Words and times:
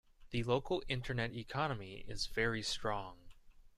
The 0.31 0.41
local 0.41 0.81
internet 0.87 1.35
economy 1.35 2.03
is 2.07 2.25
very 2.25 2.63
strong. 2.63 3.19